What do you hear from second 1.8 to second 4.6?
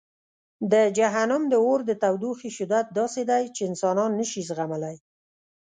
د تودوخې شدت داسې دی چې انسانان نه شي